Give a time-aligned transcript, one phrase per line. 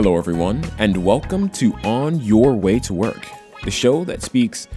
[0.00, 3.26] Hello, everyone, and welcome to On Your Way to Work,
[3.64, 4.68] the show that speaks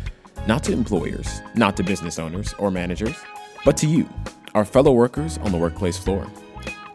[0.48, 3.16] not to employers, not to business owners or managers,
[3.64, 4.10] but to you,
[4.56, 6.26] our fellow workers on the workplace floor.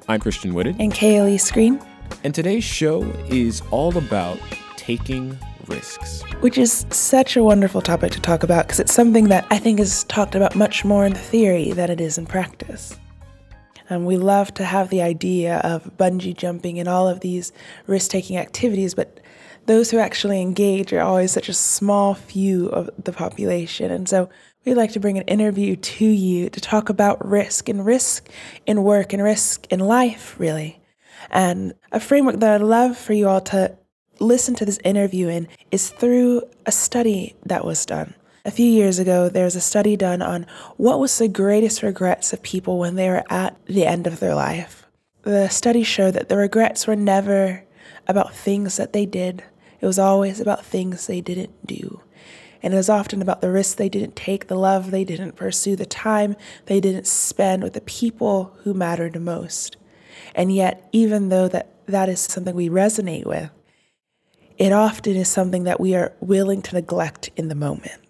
[0.09, 0.75] I'm Christian Whitted.
[0.81, 1.81] And Kaylee Screen.
[2.25, 4.40] And today's show is all about
[4.75, 6.22] taking risks.
[6.40, 9.79] Which is such a wonderful topic to talk about because it's something that I think
[9.79, 12.99] is talked about much more in theory than it is in practice.
[13.89, 17.53] Um, we love to have the idea of bungee jumping and all of these
[17.86, 19.21] risk taking activities, but
[19.67, 23.90] those who actually engage are always such a small few of the population.
[23.90, 24.29] And so
[24.64, 28.29] we'd like to bring an interview to you to talk about risk and risk
[28.64, 30.81] in work and risk in life, really.
[31.31, 33.77] And a framework that I'd love for you all to
[34.20, 38.14] listen to this interview in is through a study that was done.
[38.47, 42.33] A few years ago, there was a study done on what was the greatest regrets
[42.33, 44.87] of people when they were at the end of their life.
[45.23, 47.65] The study showed that the regrets were never
[48.07, 49.43] about things that they did,
[49.81, 52.01] it was always about things they didn't do.
[52.62, 55.75] And it was often about the risks they didn't take, the love they didn't pursue,
[55.75, 59.77] the time they didn't spend with the people who mattered most.
[60.37, 63.51] And yet, even though that, that is something we resonate with,
[64.57, 68.06] it often is something that we are willing to neglect in the moment.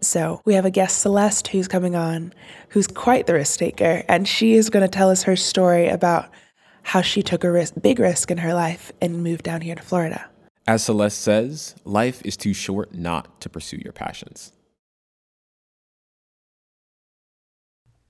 [0.00, 2.32] So we have a guest, Celeste, who's coming on,
[2.68, 6.30] who's quite the risk taker, and she is going to tell us her story about
[6.82, 9.82] how she took a risk, big risk in her life and moved down here to
[9.82, 10.26] Florida.
[10.66, 14.52] As Celeste says, life is too short not to pursue your passions.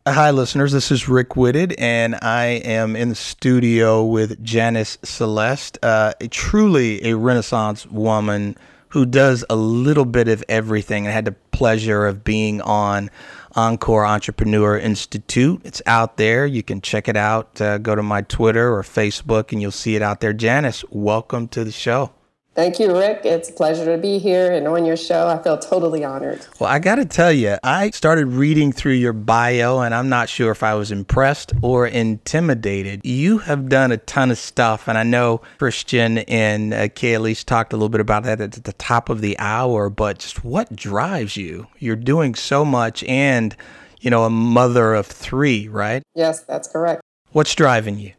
[0.07, 0.73] Hi, listeners.
[0.73, 6.29] This is Rick Whitted, and I am in the studio with Janice Celeste, uh, a
[6.29, 8.57] truly a Renaissance woman
[8.89, 11.07] who does a little bit of everything.
[11.07, 13.11] I had the pleasure of being on
[13.57, 15.61] Encore Entrepreneur Institute.
[15.65, 16.47] It's out there.
[16.47, 17.61] You can check it out.
[17.61, 20.33] Uh, go to my Twitter or Facebook and you'll see it out there.
[20.33, 22.13] Janice, welcome to the show.
[22.59, 23.21] Thank you, Rick.
[23.23, 25.29] It's a pleasure to be here and on your show.
[25.29, 26.45] I feel totally honored.
[26.59, 30.29] Well, I got to tell you, I started reading through your bio and I'm not
[30.29, 33.03] sure if I was impressed or intimidated.
[33.05, 37.73] You have done a ton of stuff, and I know Christian and uh, Kaylee's talked
[37.73, 41.37] a little bit about that at the top of the hour, but just what drives
[41.37, 41.69] you?
[41.79, 43.55] You're doing so much and,
[44.01, 46.03] you know, a mother of three, right?
[46.17, 47.03] Yes, that's correct.
[47.31, 48.15] What's driving you?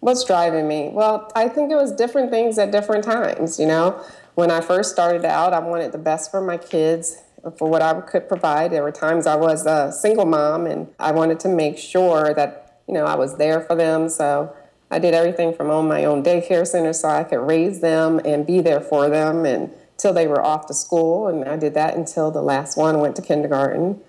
[0.00, 0.90] What's driving me?
[0.92, 3.58] Well, I think it was different things at different times.
[3.58, 4.02] You know,
[4.34, 7.22] when I first started out, I wanted the best for my kids,
[7.58, 8.72] for what I could provide.
[8.72, 12.80] There were times I was a single mom, and I wanted to make sure that
[12.86, 14.08] you know I was there for them.
[14.08, 14.54] So
[14.90, 18.46] I did everything from own my own daycare center so I could raise them and
[18.46, 21.96] be there for them and till they were off to school and I did that
[21.96, 24.00] until the last one went to kindergarten.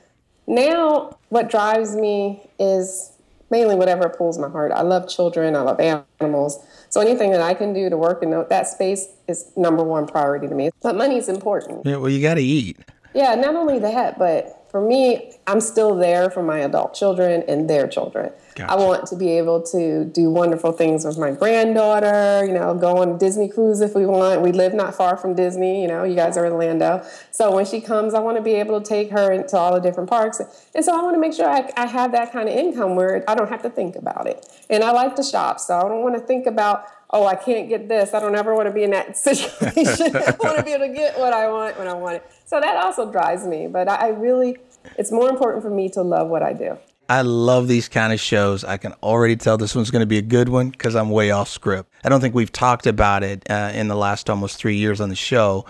[0.46, 3.14] Now what drives me is
[3.50, 4.72] mainly whatever pulls my heart.
[4.72, 6.60] I love children, I love animals.
[6.90, 10.48] So anything that I can do to work in that space is number one priority
[10.48, 10.70] to me.
[10.82, 11.86] But money is important.
[11.86, 12.78] Yeah, well, you got to eat.
[13.14, 17.68] Yeah, not only that, but for me, I'm still there for my adult children and
[17.68, 18.32] their children.
[18.54, 18.72] Gotcha.
[18.72, 22.98] I want to be able to do wonderful things with my granddaughter, you know, go
[22.98, 24.44] on a Disney cruise if we want.
[24.44, 27.04] We live not far from Disney, you know, you guys are in Orlando.
[27.32, 29.80] So when she comes, I want to be able to take her into all the
[29.80, 30.42] different parks.
[30.76, 33.24] And so I want to make sure I, I have that kind of income where
[33.28, 34.46] I don't have to think about it.
[34.70, 37.68] And I like to shop, so I don't want to think about, oh, I can't
[37.68, 38.14] get this.
[38.14, 40.16] I don't ever want to be in that situation.
[40.16, 42.32] I want to be able to get what I want when I want it.
[42.48, 43.68] So that also drives me.
[43.68, 44.58] But I really,
[44.98, 46.78] it's more important for me to love what I do.
[47.10, 48.64] I love these kind of shows.
[48.64, 51.32] I can already tell this one's going to be a good one because I'm way
[51.32, 51.90] off script.
[52.04, 55.10] I don't think we've talked about it uh, in the last almost three years on
[55.10, 55.66] the show.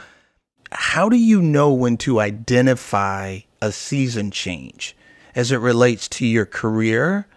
[0.71, 4.95] How do you know when to identify a season change
[5.35, 7.27] as it relates to your career?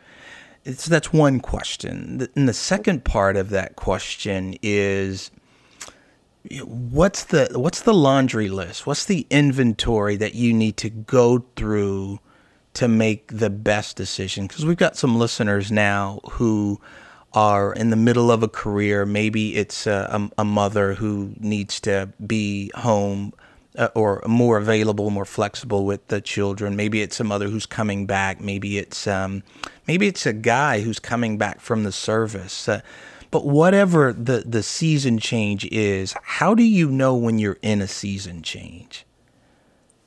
[0.67, 2.29] So that's one question.
[2.37, 5.31] And the second part of that question is
[6.65, 8.87] what's the what's the laundry list?
[8.87, 12.21] What's the inventory that you need to go through
[12.75, 16.81] to make the best decision because we've got some listeners now who
[17.33, 19.07] are in the middle of a career.
[19.07, 23.33] Maybe it's a, a mother who needs to be home
[23.79, 26.75] uh, or more available, more flexible with the children.
[26.75, 28.41] Maybe it's a mother who's coming back.
[28.41, 29.43] Maybe it's um,
[29.87, 32.69] maybe it's a guy who's coming back from the service.
[32.69, 32.81] Uh,
[33.31, 37.89] but whatever the the season change is, how do you know when you're in a
[37.89, 39.07] season change?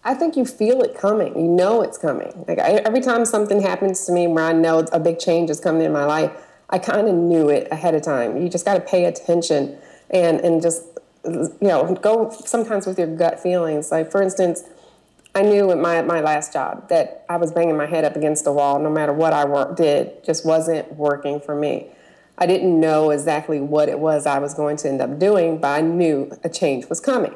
[0.04, 1.34] I think you feel it coming.
[1.36, 2.44] You know it's coming.
[2.48, 5.62] Like I, every time something happens to me where I know a big change is
[5.62, 6.32] coming in my life,
[6.70, 8.42] I kind of knew it ahead of time.
[8.42, 9.78] You just got to pay attention
[10.10, 10.84] and and just
[11.26, 13.92] you know go sometimes with your gut feelings.
[13.92, 14.64] Like for instance,
[15.34, 18.44] I knew at my my last job that I was banging my head up against
[18.44, 18.80] the wall.
[18.80, 21.88] No matter what I work, did, just wasn't working for me.
[22.38, 25.68] I didn't know exactly what it was I was going to end up doing, but
[25.68, 27.36] I knew a change was coming.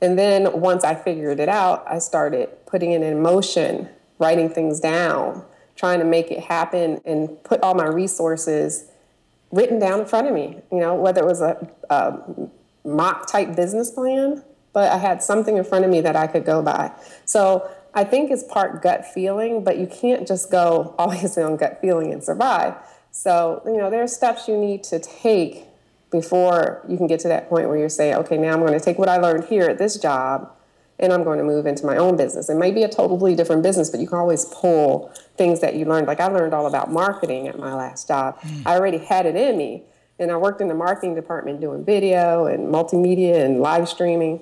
[0.00, 3.88] And then once I figured it out, I started putting it in motion,
[4.18, 5.44] writing things down,
[5.74, 8.90] trying to make it happen, and put all my resources
[9.50, 10.60] written down in front of me.
[10.70, 12.18] You know, whether it was a, a
[12.84, 16.44] mock type business plan, but I had something in front of me that I could
[16.44, 16.92] go by.
[17.24, 21.80] So I think it's part gut feeling, but you can't just go always on gut
[21.80, 22.74] feeling and survive.
[23.10, 25.64] So, you know, there are steps you need to take
[26.10, 28.80] before you can get to that point where you're saying, okay, now I'm going to
[28.80, 30.50] take what I learned here at this job
[30.98, 32.48] and I'm going to move into my own business.
[32.48, 35.84] It may be a totally different business, but you can always pull things that you
[35.84, 36.06] learned.
[36.06, 38.40] Like I learned all about marketing at my last job.
[38.40, 38.62] Mm.
[38.66, 39.84] I already had it in me.
[40.18, 44.40] And I worked in the marketing department doing video and multimedia and live streaming.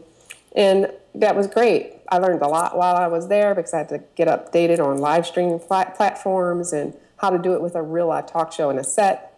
[0.54, 1.92] And that was great.
[2.08, 4.98] I learned a lot while I was there because I had to get updated on
[4.98, 8.70] live streaming plat- platforms and how to do it with a real live talk show
[8.70, 9.32] and a set.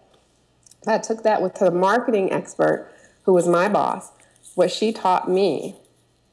[0.86, 2.90] I took that with the marketing expert
[3.22, 4.10] who was my boss,
[4.54, 5.76] what she taught me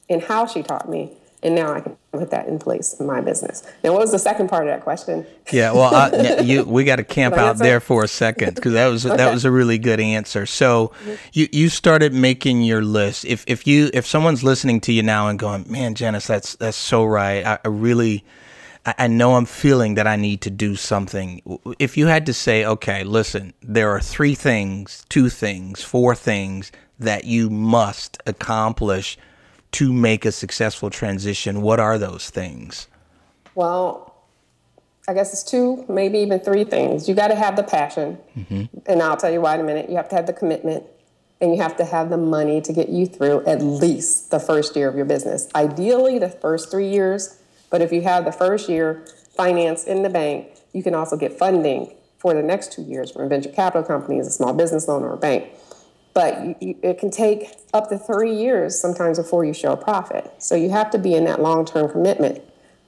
[0.10, 1.18] and how she taught me.
[1.44, 3.62] And now I can put that in place in my business.
[3.84, 5.28] Now, what was the second part of that question?
[5.52, 8.88] Yeah, well, I, you, we got to camp out there for a second because that
[8.88, 9.18] was okay.
[9.18, 10.48] that was a really good answer.
[10.48, 10.92] So,
[11.34, 13.26] you you started making your list.
[13.26, 16.78] If if you if someone's listening to you now and going, man, Janice, that's that's
[16.78, 17.46] so right.
[17.46, 18.24] I, I really
[18.86, 21.42] I know I'm feeling that I need to do something.
[21.80, 26.72] If you had to say, okay, listen, there are three things, two things, four things
[27.00, 29.18] that you must accomplish
[29.72, 32.88] to make a successful transition, what are those things?
[33.56, 34.16] Well,
[35.08, 37.10] I guess it's two, maybe even three things.
[37.10, 38.66] You got to have the passion, mm-hmm.
[38.86, 39.90] and I'll tell you why in a minute.
[39.90, 40.84] You have to have the commitment,
[41.42, 44.76] and you have to have the money to get you through at least the first
[44.76, 45.48] year of your business.
[45.56, 47.38] Ideally, the first three years
[47.70, 51.38] but if you have the first year finance in the bank, you can also get
[51.38, 54.88] funding for the next two years from a venture capital company, as a small business
[54.88, 55.50] loan, or a bank.
[56.14, 60.32] But you, it can take up to three years sometimes before you show a profit.
[60.40, 62.42] So you have to be in that long term commitment.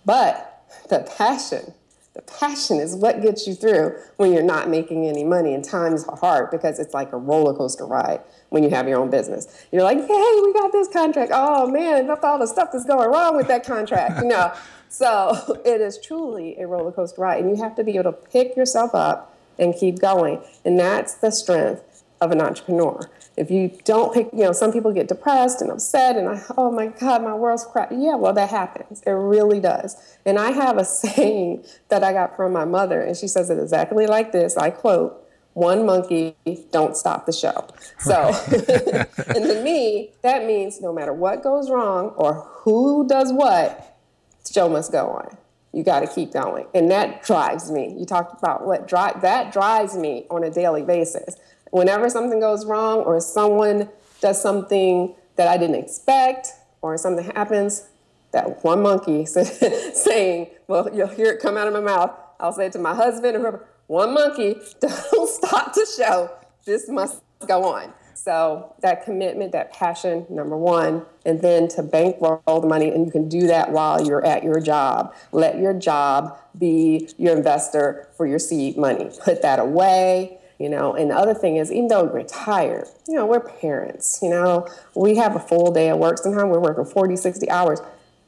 [0.05, 1.73] But the passion,
[2.17, 6.03] the passion is what gets you through when you're not making any money and times
[6.05, 9.67] are hard because it's like a roller coaster ride when you have your own business.
[9.71, 11.31] You're like, hey, we got this contract.
[11.31, 14.23] Oh man, look all the stuff that's going wrong with that contract.
[14.23, 14.51] You know,
[14.89, 18.17] so it is truly a roller coaster ride, and you have to be able to
[18.17, 20.41] pick yourself up and keep going.
[20.65, 23.09] And that's the strength of an entrepreneur.
[23.35, 26.71] If you don't pick, you know, some people get depressed and upset, and I, oh
[26.71, 27.91] my God, my world's crap.
[27.91, 29.01] Yeah, well, that happens.
[29.05, 29.95] It really does.
[30.25, 33.59] And I have a saying that I got from my mother, and she says it
[33.59, 34.57] exactly like this.
[34.57, 35.23] I quote,
[35.53, 36.35] one monkey,
[36.71, 37.67] don't stop the show.
[37.99, 38.13] So,
[39.27, 43.97] and to me, that means no matter what goes wrong or who does what,
[44.45, 45.35] the show must go on.
[45.73, 46.67] You got to keep going.
[46.73, 47.95] And that drives me.
[47.97, 51.35] You talked about what drive that drives me on a daily basis.
[51.71, 53.89] Whenever something goes wrong or someone
[54.21, 56.49] does something that I didn't expect
[56.81, 57.87] or something happens,
[58.31, 59.25] that one monkey
[59.93, 62.11] saying, well, you'll hear it come out of my mouth.
[62.39, 66.31] I'll say it to my husband or whoever, one monkey, don't stop the show.
[66.65, 67.93] This must go on.
[68.13, 73.11] So that commitment, that passion, number one, and then to bankroll the money, and you
[73.11, 75.13] can do that while you're at your job.
[75.31, 79.11] Let your job be your investor for your seed money.
[79.23, 80.39] Put that away.
[80.59, 84.19] You know, and the other thing is, even though we're tired, you know, we're parents,
[84.23, 86.17] you know, we have a full day of work.
[86.17, 87.79] Sometimes we're working 40, 60 hours.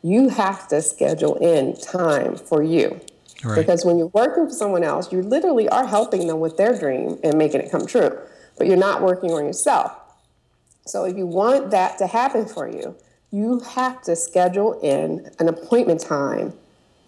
[0.04, 3.02] You have to schedule in time for you.
[3.44, 3.56] Right.
[3.56, 7.18] Because when you're working for someone else, you literally are helping them with their dream
[7.24, 8.16] and making it come true
[8.60, 9.94] but you're not working on yourself.
[10.86, 12.96] So if you want that to happen for you,
[13.32, 16.54] you have to schedule in an appointment time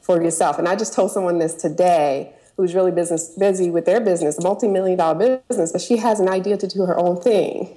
[0.02, 0.58] for yourself.
[0.58, 4.44] And I just told someone this today who's really business busy with their business, a
[4.44, 7.76] multi-million dollar business, but she has an idea to do her own thing.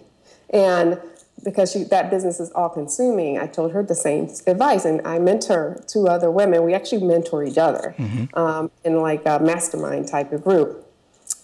[0.50, 1.00] And
[1.42, 4.84] because she, that business is all consuming, I told her the same advice.
[4.84, 6.64] And I mentor two other women.
[6.64, 8.38] We actually mentor each other mm-hmm.
[8.38, 10.86] um, in like a mastermind type of group.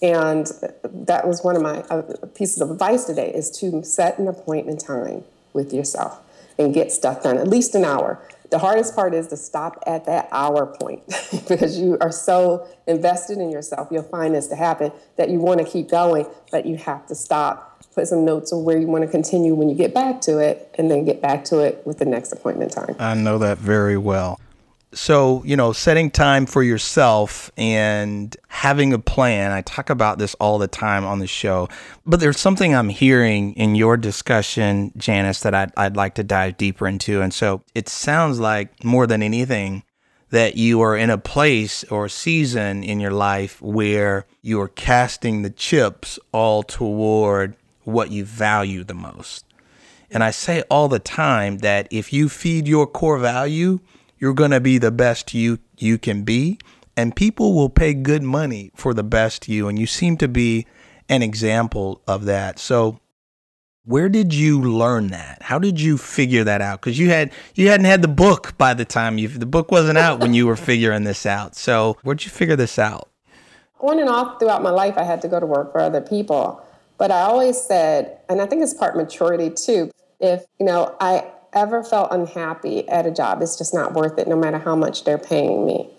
[0.03, 0.45] And
[0.83, 2.03] that was one of my uh,
[2.35, 6.19] pieces of advice today is to set an appointment time with yourself
[6.59, 8.21] and get stuff done, at least an hour.
[8.51, 11.03] The hardest part is to stop at that hour point
[11.47, 13.87] because you are so invested in yourself.
[13.89, 17.15] You'll find this to happen that you want to keep going, but you have to
[17.15, 20.39] stop, put some notes of where you want to continue when you get back to
[20.39, 22.93] it, and then get back to it with the next appointment time.
[22.99, 24.37] I know that very well
[24.93, 30.35] so you know setting time for yourself and having a plan i talk about this
[30.35, 31.67] all the time on the show
[32.05, 36.57] but there's something i'm hearing in your discussion janice that i'd, I'd like to dive
[36.57, 39.83] deeper into and so it sounds like more than anything
[40.31, 45.41] that you are in a place or season in your life where you are casting
[45.41, 49.45] the chips all toward what you value the most.
[50.09, 53.79] And I say all the time that if you feed your core value,
[54.21, 56.57] you're going to be the best you you can be
[56.95, 60.65] and people will pay good money for the best you and you seem to be
[61.09, 62.59] an example of that.
[62.59, 62.99] So
[63.83, 65.41] where did you learn that?
[65.41, 66.79] How did you figure that out?
[66.79, 69.97] Because you had you hadn't had the book by the time you the book wasn't
[69.97, 71.55] out when you were figuring this out.
[71.55, 73.09] So where'd you figure this out?
[73.79, 76.63] On and off throughout my life, I had to go to work for other people,
[76.99, 79.89] but I always said, and I think it's part maturity too.
[80.19, 84.27] If you know I ever felt unhappy at a job, it's just not worth it,
[84.27, 85.89] no matter how much they're paying me.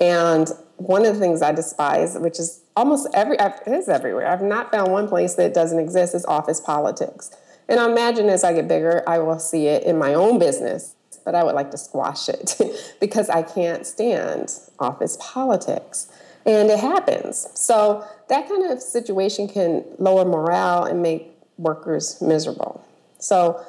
[0.00, 4.26] And one of the things I despise, which is almost every it is everywhere.
[4.26, 7.30] I've not found one place that doesn't exist is office politics.
[7.68, 10.94] And I imagine as I get bigger, I will see it in my own business,
[11.24, 12.56] but I would like to squash it
[13.00, 16.10] because I can't stand office politics.
[16.46, 17.48] And it happens.
[17.54, 22.82] So that kind of situation can lower morale and make workers miserable.
[23.18, 23.62] So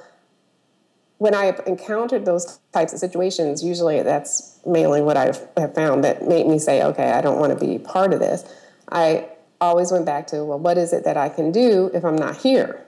[1.20, 6.28] when I encountered those types of situations, usually that's mainly what I have found that
[6.28, 8.44] made me say, okay, I don't want to be part of this.
[8.90, 9.28] I
[9.62, 12.38] always went back to, well, what is it that I can do if I'm not
[12.38, 12.86] here?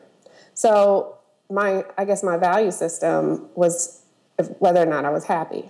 [0.53, 1.17] So
[1.49, 4.01] my, I guess my value system was
[4.39, 5.69] if, whether or not I was happy.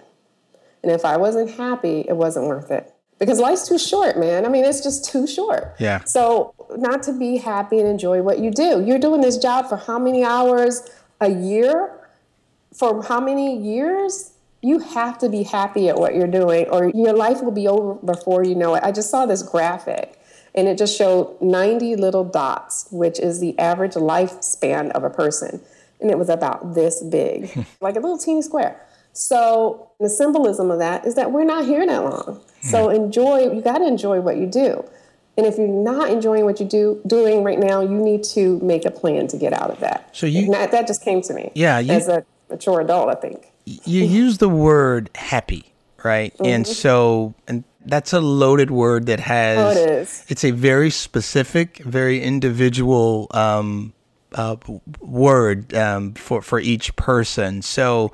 [0.83, 2.93] And if I wasn't happy, it wasn't worth it.
[3.17, 4.45] Because life's too short, man.
[4.45, 5.75] I mean, it's just too short.
[5.79, 6.03] Yeah.
[6.05, 8.83] So not to be happy and enjoy what you do.
[8.83, 10.87] You're doing this job for how many hours
[11.19, 11.97] a year?
[12.73, 14.31] For how many years?
[14.61, 17.95] you have to be happy at what you're doing or your life will be over
[17.95, 18.83] before you know it.
[18.83, 20.19] I just saw this graphic
[20.53, 25.61] and it just showed 90 little dots, which is the average lifespan of a person.
[25.99, 28.79] And it was about this big, like a little teeny square.
[29.13, 32.41] So the symbolism of that is that we're not here that long.
[32.61, 32.95] So hmm.
[32.95, 34.85] enjoy, you got to enjoy what you do.
[35.37, 38.85] And if you're not enjoying what you do doing right now, you need to make
[38.85, 40.15] a plan to get out of that.
[40.15, 41.51] So you that, that, just came to me.
[41.55, 43.51] Yeah, you, as a mature adult, I think.
[43.65, 46.33] You use the word happy, right?
[46.33, 46.45] Mm-hmm.
[46.45, 49.77] And so and that's a loaded word that has.
[49.77, 50.25] Oh, it is.
[50.27, 53.93] It's a very specific, very individual um,
[54.33, 54.55] uh,
[54.99, 57.61] word um, for for each person.
[57.61, 58.11] So.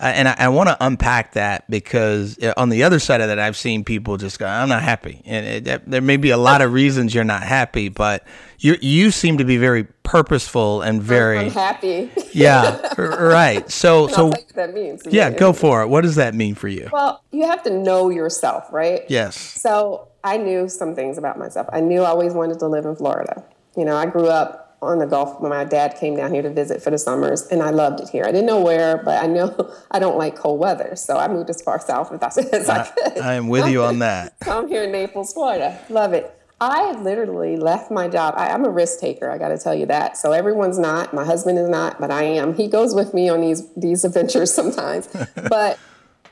[0.00, 3.26] Uh, and I, I want to unpack that because uh, on the other side of
[3.26, 6.30] that, I've seen people just go, "I'm not happy," and it, it, there may be
[6.30, 8.24] a lot of reasons you're not happy, but
[8.58, 12.10] you you seem to be very purposeful and very I'm happy.
[12.32, 13.70] yeah, right.
[13.70, 15.02] So so that means.
[15.08, 15.88] Yeah, go for it.
[15.88, 16.88] What does that mean for you?
[16.92, 19.02] Well, you have to know yourself, right?
[19.08, 19.36] Yes.
[19.36, 21.68] So I knew some things about myself.
[21.72, 23.44] I knew I always wanted to live in Florida.
[23.76, 26.50] You know, I grew up on the Gulf when my dad came down here to
[26.50, 28.24] visit for the summers, and I loved it here.
[28.24, 31.50] I didn't know where, but I know I don't like cold weather, so I moved
[31.50, 33.18] as far south as I, I could.
[33.18, 34.34] I am with you on that.
[34.46, 35.78] I'm here in Naples, Florida.
[35.88, 36.37] Love it.
[36.60, 38.34] I literally left my job.
[38.36, 39.30] I, am a risk taker.
[39.30, 40.16] I got to tell you that.
[40.16, 41.14] So everyone's not.
[41.14, 42.54] My husband is not, but I am.
[42.54, 45.08] He goes with me on these these adventures sometimes.
[45.48, 45.78] but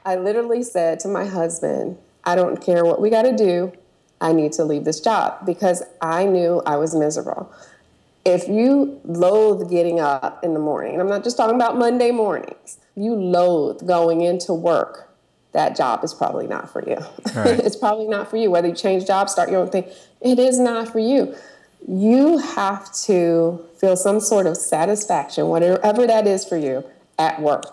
[0.05, 3.73] I literally said to my husband, "I don't care what we got to do.
[4.21, 7.53] I need to leave this job because I knew I was miserable."
[8.25, 12.11] If you loathe getting up in the morning, and I'm not just talking about Monday
[12.11, 15.07] mornings, you loathe going into work
[15.57, 16.99] that job is probably not for you.
[17.35, 17.59] Right.
[17.59, 18.51] it's probably not for you.
[18.51, 19.85] Whether you change jobs, start your own thing,
[20.21, 21.35] it is not for you.
[21.87, 26.85] You have to feel some sort of satisfaction, whatever that is for you,
[27.19, 27.65] at work.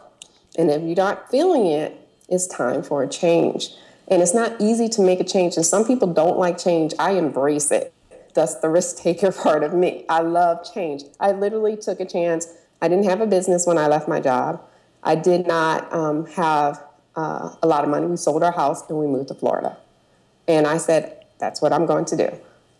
[0.58, 3.70] And if you're not feeling it, it's time for a change.
[4.08, 5.56] And it's not easy to make a change.
[5.56, 6.94] And some people don't like change.
[7.00, 7.94] I embrace it.
[8.36, 10.06] That's the risk taker part of me.
[10.10, 11.04] I love change.
[11.20, 12.48] I literally took a chance.
[12.82, 14.62] I didn't have a business when I left my job.
[15.04, 16.84] I did not um, have
[17.16, 18.06] uh, a lot of money.
[18.08, 19.78] We sold our house and we moved to Florida.
[20.48, 22.30] And I said, that's what I'm going to do.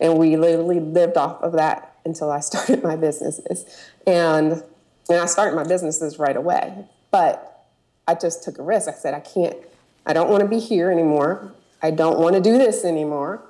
[0.00, 3.64] And we literally lived off of that until I started my businesses.
[4.06, 4.62] And,
[5.08, 6.86] and I started my businesses right away.
[7.10, 7.66] But
[8.08, 8.88] I just took a risk.
[8.88, 9.54] I said, I can't,
[10.06, 11.52] I don't want to be here anymore.
[11.82, 13.42] I don't want to do this anymore.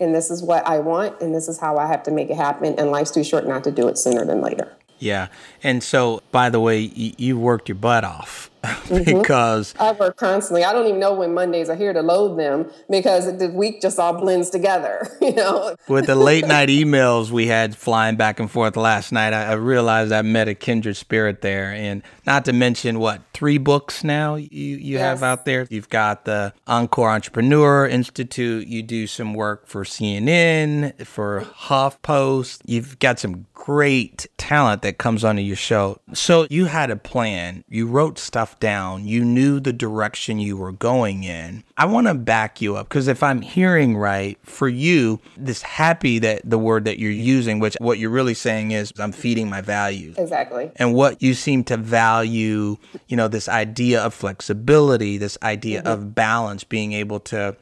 [0.00, 2.36] And this is what I want, and this is how I have to make it
[2.36, 2.74] happen.
[2.78, 4.74] And life's too short not to do it sooner than later.
[4.98, 5.28] Yeah.
[5.62, 8.50] And so, by the way, you, you worked your butt off.
[8.66, 9.04] Mm-hmm.
[9.18, 10.64] because I work constantly.
[10.64, 13.98] I don't even know when Mondays are here to load them because the week just
[13.98, 15.76] all blends together, you know.
[15.88, 19.52] With the late night emails we had flying back and forth last night, I, I,
[19.52, 21.72] realized I met a kindred spirit there.
[21.72, 25.00] And not to mention what three books now you, you yes.
[25.00, 25.66] have out there.
[25.70, 28.66] You've got the Encore Entrepreneur Institute.
[28.66, 32.62] You do some work for CNN, for HuffPost.
[32.64, 35.98] You've got some great talent that comes onto your show.
[36.12, 37.64] So you had a plan.
[37.68, 39.06] You wrote stuff stuff down.
[39.06, 41.64] You knew the direction you were going in.
[41.76, 46.18] I want to back you up because if I'm hearing right, for you, this happy
[46.20, 49.60] that the word that you're using, which what you're really saying is I'm feeding my
[49.60, 50.16] values.
[50.18, 50.70] Exactly.
[50.76, 52.76] And what you seem to value,
[53.08, 55.88] you know, this idea of flexibility, this idea mm-hmm.
[55.88, 57.56] of balance, being able to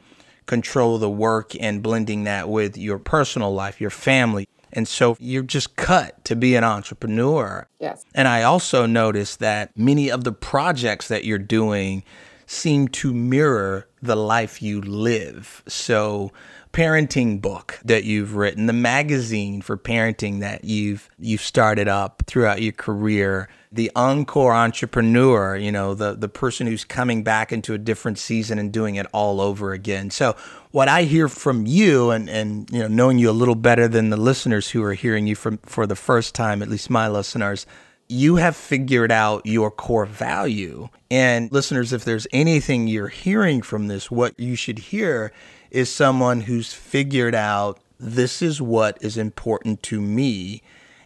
[0.45, 4.47] control the work and blending that with your personal life, your family.
[4.75, 7.67] And so you're just cut to be an entrepreneur.
[7.79, 8.03] Yes.
[8.13, 12.03] And I also noticed that many of the projects that you're doing
[12.45, 15.63] seem to mirror the life you live.
[15.67, 16.31] So
[16.75, 22.61] parenting book that you've written, the magazine for parenting that you've you've started up throughout
[22.61, 27.77] your career, the encore entrepreneur, you know, the the person who's coming back into a
[27.77, 30.09] different season and doing it all over again.
[30.09, 30.35] So
[30.71, 34.09] what I hear from you and and you know knowing you a little better than
[34.09, 37.65] the listeners who are hearing you from for the first time, at least my listeners,
[38.09, 40.89] you have figured out your core value.
[41.09, 45.31] And listeners, if there's anything you're hearing from this, what you should hear
[45.75, 50.61] is someone who's figured out this is what is important to me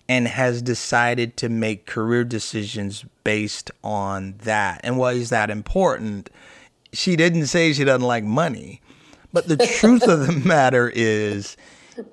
[0.08, 4.80] and has decided to make career decisions based on that.
[4.84, 6.30] And why is that important?
[6.94, 8.82] She didn't say she doesn't like money.
[9.34, 11.58] But the truth of the matter is,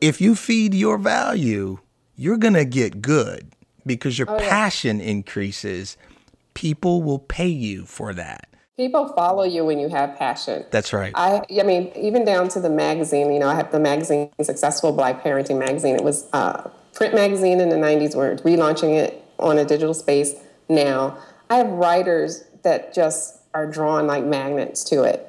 [0.01, 1.79] if you feed your value,
[2.17, 3.53] you're going to get good
[3.85, 4.49] because your oh, yeah.
[4.49, 5.99] passion increases.
[6.55, 8.49] People will pay you for that.
[8.77, 10.67] People follow you when you have passion.
[10.71, 11.11] That's right.
[11.15, 13.33] I, I mean, even down to the magazine.
[13.33, 15.95] You know, I have the magazine, Successful Black Parenting Magazine.
[15.95, 18.15] It was a print magazine in the '90s.
[18.15, 20.35] We're relaunching it on a digital space
[20.69, 21.17] now.
[21.49, 25.27] I have writers that just are drawn like magnets to it.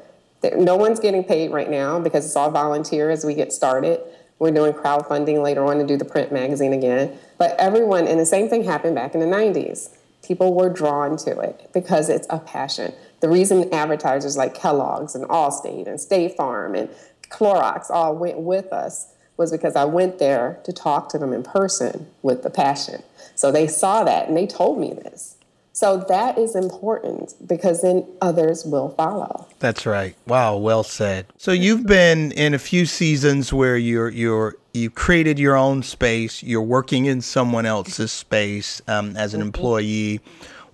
[0.57, 4.01] No one's getting paid right now because it's all volunteer as we get started.
[4.39, 7.17] We're doing crowdfunding later on to do the print magazine again.
[7.37, 9.95] But everyone, and the same thing happened back in the 90s.
[10.21, 12.93] People were drawn to it because it's a passion.
[13.19, 16.89] The reason advertisers like Kellogg's and Allstate and State Farm and
[17.29, 21.43] Clorox all went with us was because I went there to talk to them in
[21.43, 23.03] person with the passion.
[23.35, 25.35] So they saw that and they told me this.
[25.77, 29.47] So that is important because then others will follow.
[29.59, 30.15] That's right.
[30.25, 31.27] Wow, well said.
[31.37, 36.41] So you've been in a few seasons where you're you're you created your own space.
[36.41, 39.51] You're working in someone else's space um, as an mm-hmm.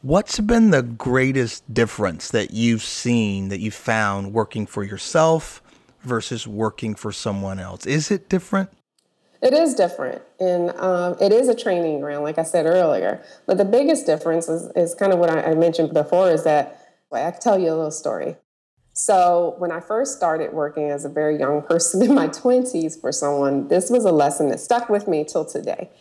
[0.03, 5.63] What's been the greatest difference that you've seen that you found working for yourself
[6.01, 7.85] versus working for someone else?
[7.85, 8.69] Is it different?
[9.41, 13.23] It is different, and um, it is a training ground, like I said earlier.
[13.45, 16.85] But the biggest difference is, is kind of what I, I mentioned before is that
[17.09, 18.35] well, I can tell you a little story.
[18.91, 23.13] So, when I first started working as a very young person in my 20s for
[23.13, 25.91] someone, this was a lesson that stuck with me till today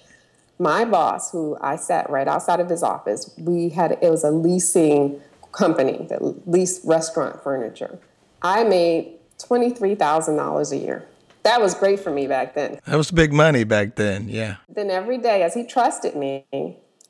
[0.62, 4.30] my boss, who I sat right outside of his office, we had it was a
[4.30, 5.20] leasing
[5.50, 7.98] company that leased restaurant furniture.
[8.40, 11.06] I made twenty three thousand dollars a year.
[11.42, 12.78] That was great for me back then.
[12.86, 14.56] That was big money back then, yeah.
[14.68, 16.46] Then every day, as he trusted me,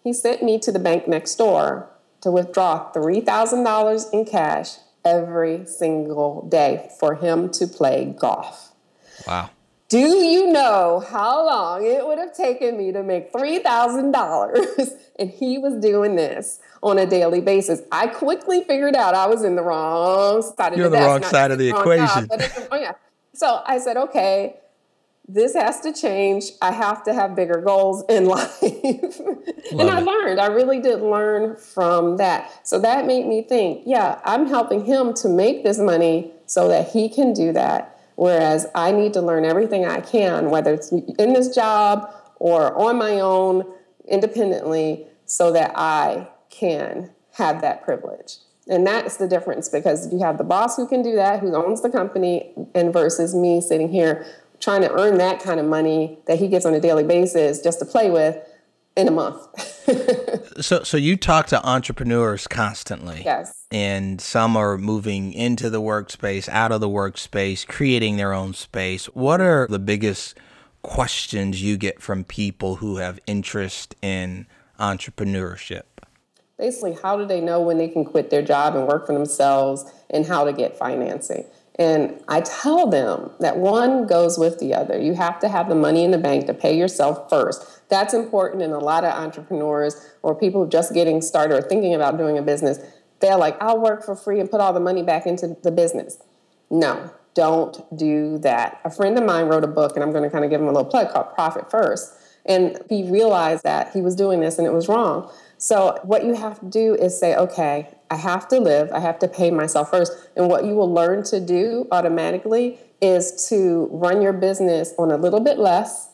[0.03, 1.91] he sent me to the bank next door
[2.23, 8.73] to withdraw three thousand dollars in cash every single day for him to play golf.
[9.27, 9.51] Wow.
[9.93, 14.91] Do you know how long it would have taken me to make $3,000?
[15.19, 17.83] and he was doing this on a daily basis.
[17.93, 21.23] I quickly figured out I was in the wrong side of You're the, the wrong
[21.23, 22.27] side of the equation.
[22.73, 22.93] oh, yeah.
[23.35, 24.57] So I said, okay,
[25.29, 26.53] this has to change.
[26.63, 28.63] I have to have bigger goals in life.
[28.63, 32.67] and I learned, I really did learn from that.
[32.67, 36.89] So that made me think, yeah, I'm helping him to make this money so that
[36.89, 37.92] he can do that
[38.23, 42.97] Whereas I need to learn everything I can, whether it's in this job or on
[42.97, 43.65] my own
[44.07, 48.37] independently, so that I can have that privilege.
[48.69, 51.83] And that's the difference because you have the boss who can do that, who owns
[51.83, 54.25] the company, and versus me sitting here
[54.61, 57.81] trying to earn that kind of money that he gets on a daily basis just
[57.81, 58.39] to play with
[58.97, 59.49] in a month.
[60.61, 63.23] so so you talk to entrepreneurs constantly.
[63.25, 63.62] Yes.
[63.73, 69.07] And some are moving into the workspace, out of the workspace, creating their own space.
[69.07, 70.37] What are the biggest
[70.83, 74.47] questions you get from people who have interest in
[74.79, 75.85] entrepreneurship?
[76.59, 79.91] Basically, how do they know when they can quit their job and work for themselves
[80.11, 81.47] and how to get financing?
[81.77, 85.01] And I tell them that one goes with the other.
[85.01, 87.89] You have to have the money in the bank to pay yourself first.
[87.89, 92.19] That's important in a lot of entrepreneurs or people just getting started or thinking about
[92.19, 92.79] doing a business.
[93.23, 96.19] They're like, I'll work for free and put all the money back into the business.
[96.71, 98.81] No, don't do that.
[98.85, 100.67] A friend of mine wrote a book, and I'm going to kind of give him
[100.67, 102.15] a little plug called Profit First.
[102.45, 105.33] And he realized that he was doing this and it was wrong.
[105.59, 109.21] So, what you have to do is say, okay, I have to live, I have
[109.21, 110.13] to pay myself first.
[110.37, 115.17] And what you will learn to do automatically is to run your business on a
[115.17, 116.09] little bit less,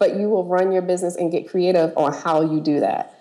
[0.00, 3.14] but you will run your business and get creative on how you do that.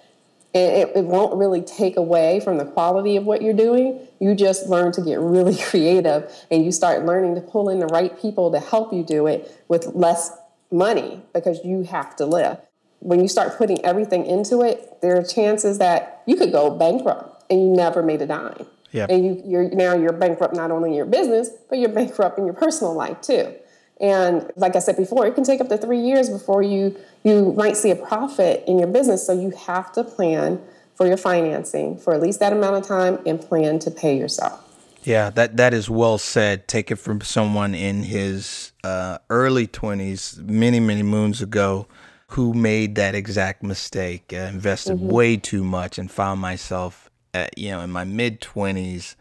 [0.58, 4.00] And it, it won't really take away from the quality of what you're doing.
[4.20, 7.86] You just learn to get really creative and you start learning to pull in the
[7.86, 10.36] right people to help you do it with less
[10.72, 12.58] money because you have to live.
[13.00, 17.43] When you start putting everything into it, there are chances that you could go bankrupt
[17.52, 18.65] and you never made a dime.
[18.91, 19.06] Yeah.
[19.08, 22.46] And you, you're now you're bankrupt not only in your business, but you're bankrupt in
[22.46, 23.54] your personal life too.
[23.99, 27.53] And like I said before, it can take up to three years before you you
[27.53, 29.25] might see a profit in your business.
[29.25, 30.62] So you have to plan
[30.95, 34.63] for your financing for at least that amount of time and plan to pay yourself.
[35.03, 36.67] Yeah, that that is well said.
[36.67, 41.88] Take it from someone in his uh, early twenties, many many moons ago,
[42.29, 45.07] who made that exact mistake, uh, invested mm-hmm.
[45.10, 49.15] way too much, and found myself, at, you know, in my mid twenties,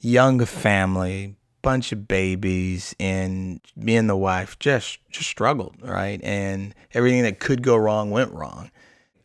[0.00, 1.35] young family,
[1.66, 6.20] bunch of babies, and me and the wife just just struggled, right?
[6.22, 8.70] And everything that could go wrong went wrong.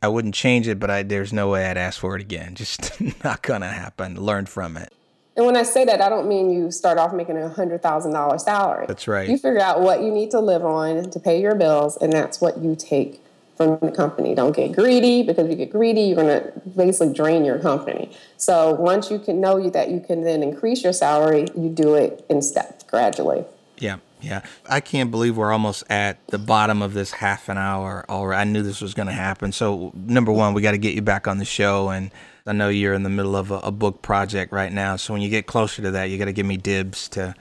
[0.01, 2.55] I wouldn't change it, but I, there's no way I'd ask for it again.
[2.61, 4.19] Just not gonna happen.
[4.19, 4.91] Learn from it.
[5.37, 8.13] And when I say that, I don't mean you start off making a hundred thousand
[8.13, 8.87] dollar salary.
[8.87, 9.29] That's right.
[9.29, 12.41] You figure out what you need to live on to pay your bills, and that's
[12.41, 13.21] what you take
[13.65, 14.35] from the company.
[14.35, 18.11] Don't get greedy because if you get greedy, you're going to basically drain your company.
[18.37, 22.25] So once you can know that you can then increase your salary, you do it
[22.29, 23.45] in steps gradually.
[23.77, 23.97] Yeah.
[24.23, 28.39] Yeah, I can't believe we're almost at the bottom of this half an hour already.
[28.39, 29.51] I knew this was going to happen.
[29.51, 32.11] So, number one, we got to get you back on the show, and
[32.45, 34.95] I know you're in the middle of a, a book project right now.
[34.95, 37.35] So when you get closer to that, you got to give me dibs to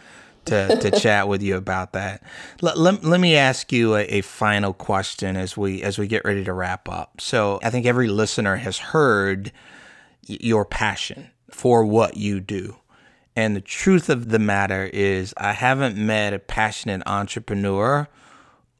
[0.46, 2.22] to, to chat with you about that.
[2.60, 6.24] Let, let, let me ask you a, a, final question as we as we get
[6.24, 7.20] ready to wrap up.
[7.20, 9.52] So I think every listener has heard
[10.26, 12.76] your passion for what you do.
[13.36, 18.08] And the truth of the matter is I haven't met a passionate entrepreneur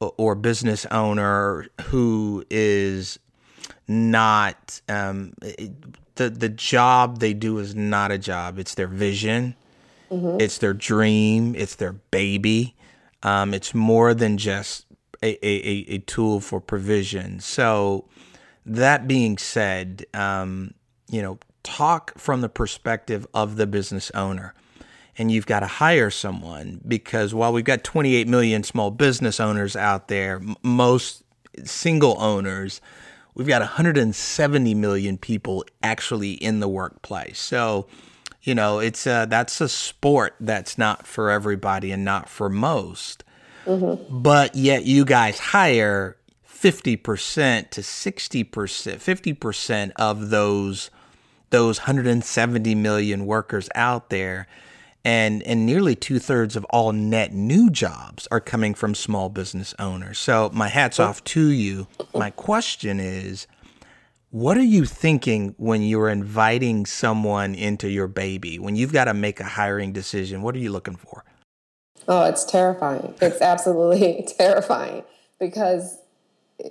[0.01, 3.19] or business owner who is
[3.87, 5.35] not um,
[6.15, 8.59] the the job they do is not a job.
[8.59, 9.55] It's their vision.
[10.11, 10.41] Mm-hmm.
[10.41, 11.55] It's their dream.
[11.57, 12.77] It's their baby.
[13.23, 14.87] Um, it's more than just
[15.23, 17.41] a, a, a tool for provision.
[17.41, 18.09] So,
[18.67, 20.75] that being said, um,
[21.11, 24.55] you know, talk from the perspective of the business owner.
[25.19, 29.77] And you've got to hire someone because while we've got 28 million small business owners
[29.77, 31.25] out there, m- most
[31.65, 32.81] single owners,
[33.35, 37.39] we've got 170 million people actually in the workplace.
[37.39, 37.87] So,
[38.43, 43.25] you know, it's a, that's a sport that's not for everybody and not for most.
[43.67, 44.23] Mm-hmm.
[44.23, 46.17] But yet you guys hire
[46.49, 50.91] 50% to 60%, 50% of those
[51.51, 54.47] those 170 million workers out there
[55.05, 60.19] and and nearly two-thirds of all net new jobs are coming from small business owners.
[60.19, 61.87] So my hats off to you.
[62.15, 63.47] My question is
[64.31, 68.59] what are you thinking when you're inviting someone into your baby?
[68.59, 71.25] When you've got to make a hiring decision, what are you looking for?
[72.07, 73.15] Oh, it's terrifying.
[73.21, 75.03] It's absolutely terrifying
[75.41, 75.99] because
[76.65, 76.69] eh,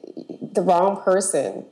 [0.53, 1.65] the wrong person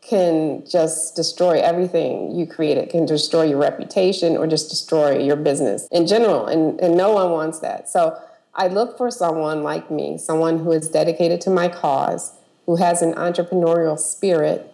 [0.00, 5.86] can just destroy everything you created, can destroy your reputation or just destroy your business
[5.90, 6.46] in general.
[6.46, 7.90] And, and no one wants that.
[7.90, 8.18] So
[8.54, 12.32] I look for someone like me, someone who is dedicated to my cause,
[12.64, 14.72] who has an entrepreneurial spirit,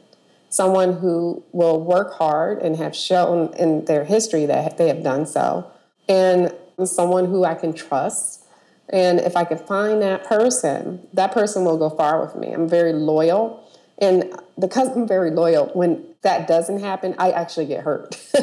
[0.53, 5.25] someone who will work hard and have shown in their history that they have done
[5.25, 5.67] so,
[6.09, 8.45] and someone who I can trust.
[8.91, 12.53] And if I can find that person, that person will go far with me.
[12.53, 13.62] I'm very loyal.
[14.03, 18.21] And because I'm very loyal, when that doesn't happen, I actually get hurt.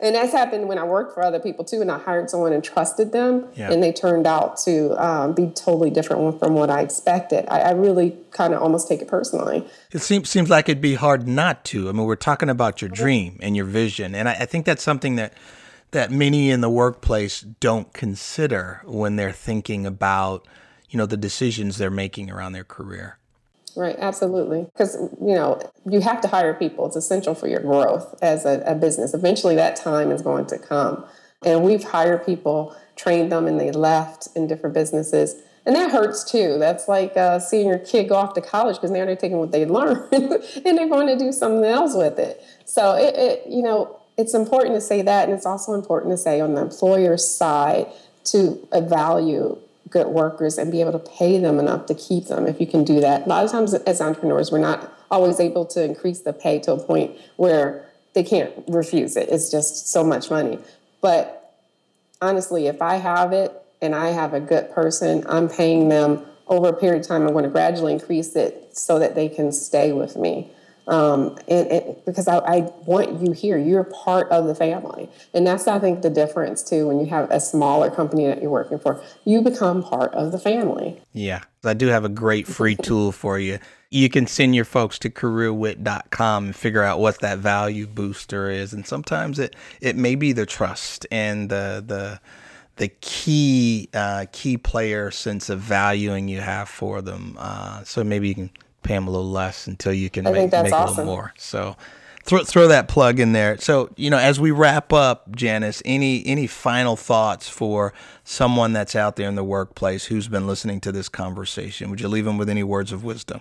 [0.00, 2.64] and that's happened when I worked for other people too, and I hired someone and
[2.64, 3.70] trusted them, yeah.
[3.70, 7.44] and they turned out to um, be totally different from what I expected.
[7.48, 9.66] I, I really kind of almost take it personally.
[9.92, 11.90] It seems seems like it'd be hard not to.
[11.90, 14.82] I mean, we're talking about your dream and your vision, and I, I think that's
[14.82, 15.34] something that
[15.90, 20.48] that many in the workplace don't consider when they're thinking about
[20.88, 23.18] you know the decisions they're making around their career.
[23.76, 24.64] Right, absolutely.
[24.64, 26.86] Because, you know, you have to hire people.
[26.86, 29.14] It's essential for your growth as a, a, business.
[29.14, 31.04] Eventually, that time is going to come.
[31.44, 35.34] And we've hired people, trained them, and they left in different businesses.
[35.66, 36.58] And that hurts too.
[36.58, 39.50] That's like uh, seeing your kid go off to college because now they're taking what
[39.50, 42.42] they learned and they're going to do something else with it.
[42.66, 45.28] So, it, it, you know, it's important to say that.
[45.28, 47.86] And it's also important to say on the employer's side
[48.24, 49.58] to value
[49.94, 52.82] good workers and be able to pay them enough to keep them if you can
[52.82, 53.24] do that.
[53.24, 56.72] A lot of times as entrepreneurs, we're not always able to increase the pay to
[56.72, 59.28] a point where they can't refuse it.
[59.30, 60.58] It's just so much money.
[61.00, 61.54] But
[62.20, 66.70] honestly, if I have it and I have a good person, I'm paying them over
[66.70, 67.22] a period of time.
[67.22, 70.50] I'm going to gradually increase it so that they can stay with me.
[70.86, 75.46] Um, and, and, because I, I, want you here, you're part of the family, and
[75.46, 76.88] that's I think the difference too.
[76.88, 80.38] When you have a smaller company that you're working for, you become part of the
[80.38, 81.00] family.
[81.14, 83.58] Yeah, I do have a great free tool for you.
[83.90, 88.74] You can send your folks to careerwit.com and figure out what that value booster is,
[88.74, 92.20] and sometimes it it may be the trust and the the
[92.76, 97.36] the key uh, key player sense of valuing you have for them.
[97.38, 98.50] Uh, so maybe you can
[98.84, 100.74] pay them a little less until you can I make, make awesome.
[100.74, 101.34] a little more.
[101.36, 101.76] So
[102.24, 103.58] throw throw that plug in there.
[103.58, 107.92] So you know, as we wrap up, Janice, any any final thoughts for
[108.22, 111.90] someone that's out there in the workplace who's been listening to this conversation?
[111.90, 113.40] Would you leave them with any words of wisdom?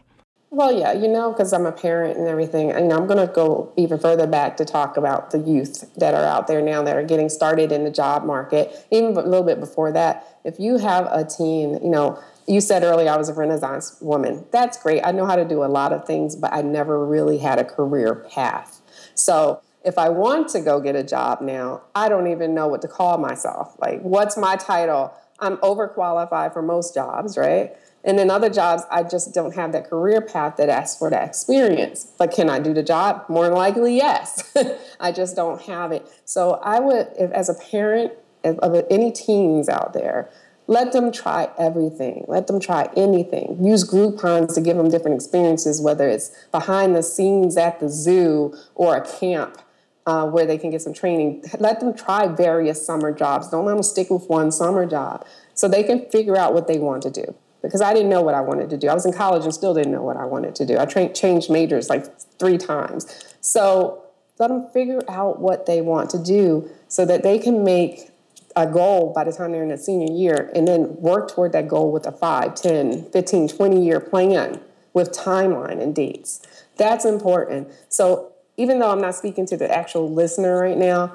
[0.55, 3.73] Well, yeah, you know, because I'm a parent and everything, and I'm going to go
[3.75, 7.01] even further back to talk about the youth that are out there now that are
[7.01, 8.85] getting started in the job market.
[8.91, 12.83] Even a little bit before that, if you have a teen, you know, you said
[12.83, 14.45] earlier I was a Renaissance woman.
[14.51, 15.01] That's great.
[15.03, 17.63] I know how to do a lot of things, but I never really had a
[17.63, 18.81] career path.
[19.15, 22.81] So if I want to go get a job now, I don't even know what
[22.83, 23.75] to call myself.
[23.79, 25.13] Like, what's my title?
[25.39, 27.75] I'm overqualified for most jobs, right?
[28.05, 31.27] And in other jobs, I just don't have that career path that asks for that
[31.27, 32.11] experience.
[32.17, 33.25] But can I do the job?
[33.29, 34.55] More than likely, yes.
[34.99, 36.05] I just don't have it.
[36.25, 40.29] So I would, if, as a parent of any teens out there,
[40.67, 42.25] let them try everything.
[42.27, 43.63] Let them try anything.
[43.63, 48.55] Use Groupons to give them different experiences, whether it's behind the scenes at the zoo
[48.75, 49.57] or a camp
[50.05, 51.43] uh, where they can get some training.
[51.59, 53.49] Let them try various summer jobs.
[53.49, 56.79] Don't let them stick with one summer job so they can figure out what they
[56.79, 57.35] want to do.
[57.61, 58.89] Because I didn't know what I wanted to do.
[58.89, 60.77] I was in college and still didn't know what I wanted to do.
[60.77, 62.05] I tra- changed majors like
[62.37, 63.07] three times.
[63.39, 64.03] So
[64.39, 68.09] let them figure out what they want to do so that they can make
[68.55, 71.67] a goal by the time they're in a senior year and then work toward that
[71.67, 74.59] goal with a 5 10 15 20 year plan
[74.93, 76.41] with timeline and dates.
[76.77, 77.69] That's important.
[77.89, 81.11] So even though i'm not speaking to the actual listener right now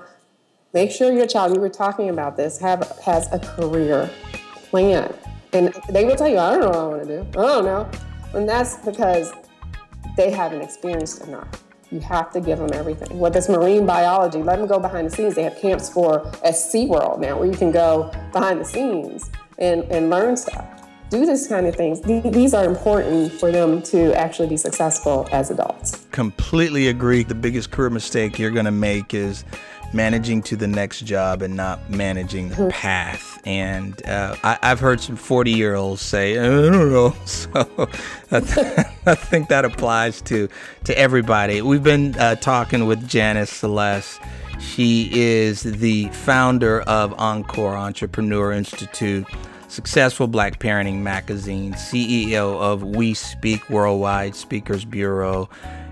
[0.74, 4.10] make sure your child you were talking about this have has a career
[4.70, 5.14] plan.
[5.52, 7.40] And they will tell you i don't know what i want to do.
[7.40, 7.90] I don't know.
[8.34, 9.32] And that's because
[10.16, 11.48] they haven't experienced enough
[11.90, 13.18] you have to give them everything.
[13.18, 15.34] Whether it's marine biology, let them go behind the scenes.
[15.34, 19.84] They have camps for at SeaWorld now where you can go behind the scenes and,
[19.84, 20.77] and learn stuff.
[21.10, 22.02] Do this kind of things.
[22.02, 26.06] These are important for them to actually be successful as adults.
[26.10, 27.22] Completely agree.
[27.22, 29.44] The biggest career mistake you're going to make is
[29.94, 32.70] managing to the next job and not managing the mm-hmm.
[32.70, 33.40] path.
[33.46, 37.14] And uh, I, have heard some 40 year olds say, I don't know.
[37.24, 37.50] So
[38.30, 40.48] I, th- I, think that applies to,
[40.84, 41.62] to everybody.
[41.62, 44.20] We've been uh, talking with Janice Celeste.
[44.60, 49.26] She is the founder of Encore Entrepreneur Institute
[49.68, 55.48] successful Black Parenting Magazine, CEO of We Speak Worldwide Speakers Bureau,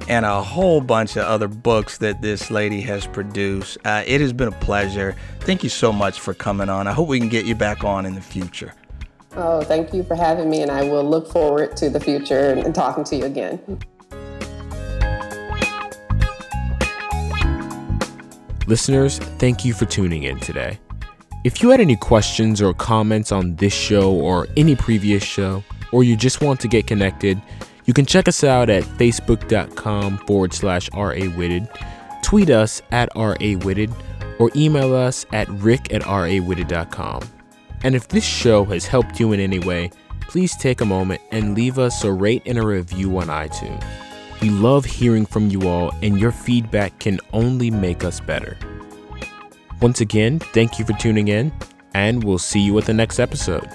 [0.08, 3.78] and a whole bunch of other books that this lady has produced.
[3.84, 5.14] Uh, it has been a pleasure.
[5.40, 6.86] Thank you so much for coming on.
[6.86, 8.74] I hope we can get you back on in the future.
[9.36, 12.60] Oh, thank you for having me, and I will look forward to the future and,
[12.60, 13.60] and talking to you again.
[18.66, 20.80] Listeners, thank you for tuning in today.
[21.46, 26.02] If you had any questions or comments on this show or any previous show, or
[26.02, 27.40] you just want to get connected,
[27.84, 31.68] you can check us out at facebook.com forward slash rawitted,
[32.24, 33.94] tweet us at rawitted,
[34.40, 37.22] or email us at rick at rawitted.com.
[37.84, 41.54] And if this show has helped you in any way, please take a moment and
[41.54, 43.84] leave us a rate and a review on iTunes.
[44.40, 48.58] We love hearing from you all, and your feedback can only make us better.
[49.80, 51.52] Once again, thank you for tuning in,
[51.94, 53.68] and we'll see you at the next episode.